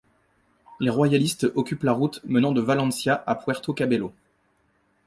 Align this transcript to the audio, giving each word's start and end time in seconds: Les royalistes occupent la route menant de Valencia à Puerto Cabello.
Les 0.79 0.89
royalistes 0.89 1.51
occupent 1.53 1.83
la 1.83 1.91
route 1.93 2.21
menant 2.23 2.53
de 2.53 2.59
Valencia 2.61 3.23
à 3.27 3.35
Puerto 3.35 3.71
Cabello. 3.71 4.11